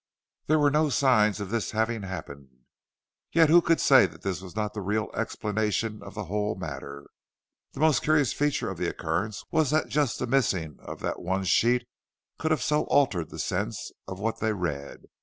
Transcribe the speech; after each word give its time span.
There 0.47 0.57
were 0.57 0.71
no 0.71 0.89
signs 0.89 1.39
of 1.39 1.51
this 1.51 1.69
having 1.77 2.01
happened. 2.01 2.63
Yet 3.33 3.49
who 3.51 3.61
could 3.61 3.79
say 3.79 4.07
that 4.07 4.23
this 4.23 4.41
was 4.41 4.55
not 4.55 4.73
the 4.73 4.81
real 4.81 5.11
explanation 5.13 6.01
of 6.01 6.15
the 6.15 6.23
whole 6.23 6.55
matter? 6.55 7.05
The 7.73 7.81
most 7.81 8.01
curious 8.01 8.33
feature 8.33 8.67
of 8.71 8.79
the 8.79 8.89
occurrence 8.89 9.43
was 9.51 9.69
that 9.69 9.89
just 9.89 10.17
the 10.17 10.25
missing 10.25 10.79
of 10.81 11.01
that 11.01 11.21
one 11.21 11.43
sheet 11.43 11.85
should 12.41 12.49
have 12.49 12.63
so 12.63 12.85
altered 12.85 13.29
the 13.29 13.37
sense 13.37 13.91
of 14.07 14.19
what 14.19 14.39
they 14.39 14.53
read. 14.53 15.01